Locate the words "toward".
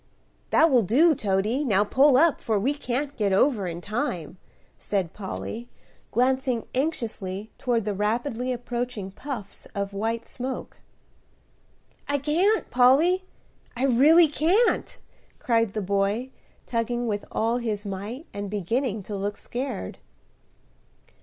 7.59-7.85